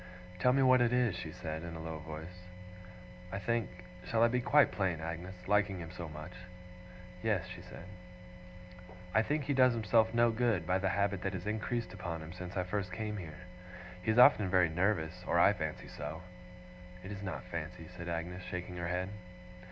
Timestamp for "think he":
9.21-9.53